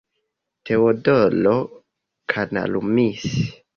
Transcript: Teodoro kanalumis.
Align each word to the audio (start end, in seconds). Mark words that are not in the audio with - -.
Teodoro 0.69 1.53
kanalumis. 2.35 3.29